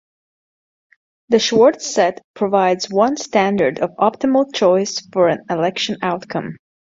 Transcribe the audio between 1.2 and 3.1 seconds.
The Schwartz set provides